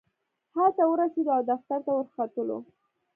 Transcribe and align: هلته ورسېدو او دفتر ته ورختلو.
هلته 0.57 0.83
ورسېدو 0.87 1.31
او 1.35 1.41
دفتر 1.51 1.79
ته 1.85 1.91
ورختلو. 1.93 2.57